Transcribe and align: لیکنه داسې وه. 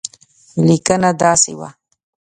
لیکنه 0.67 1.09
داسې 1.21 1.51
وه. 1.59 1.69